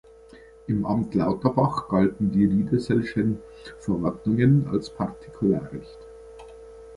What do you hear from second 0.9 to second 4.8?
Lauterbach" galten die Riedesel’schen Verordnungen